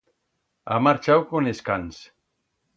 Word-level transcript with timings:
Ha 0.75 0.79
marchau 0.87 1.27
con 1.35 1.53
es 1.53 1.63
cans. 1.71 2.03